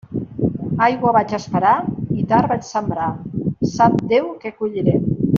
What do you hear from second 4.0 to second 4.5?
Déu